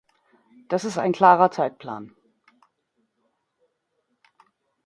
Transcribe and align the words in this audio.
Das 0.67 0.83
ist 0.83 0.97
ein 0.97 1.11
klarer 1.13 1.51
Zeitplan. 1.51 2.15